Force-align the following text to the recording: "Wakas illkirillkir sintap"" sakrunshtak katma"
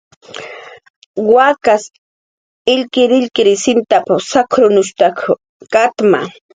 "Wakas 1.35 1.85
illkirillkir 2.75 3.53
sintap"" 3.63 4.05
sakrunshtak 4.33 5.17
katma" 5.75 6.21